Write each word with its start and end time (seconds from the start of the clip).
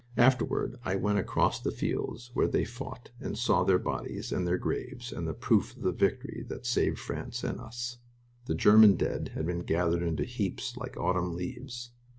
Afterward 0.17 0.77
I 0.83 0.95
went 0.95 1.19
across 1.19 1.59
the 1.59 1.69
fields 1.69 2.31
where 2.33 2.47
they 2.47 2.65
fought 2.65 3.11
and 3.19 3.37
saw 3.37 3.63
their 3.63 3.77
bodies 3.77 4.31
and 4.31 4.47
their 4.47 4.57
graves, 4.57 5.11
and 5.13 5.27
the 5.27 5.35
proof 5.35 5.75
of 5.77 5.83
the 5.83 5.91
victory 5.91 6.43
that 6.47 6.65
saved 6.65 6.97
France 6.97 7.43
and 7.43 7.59
us. 7.59 7.99
The 8.45 8.55
German 8.55 8.95
dead 8.95 9.33
had 9.35 9.45
been 9.45 9.59
gathered 9.61 10.01
into 10.01 10.23
heaps 10.23 10.75
like 10.75 10.97
autumn 10.97 11.35
leaves. 11.35 11.91